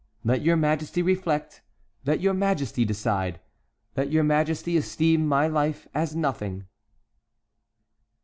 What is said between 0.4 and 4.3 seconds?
your majesty reflect—let your majesty decide. Let your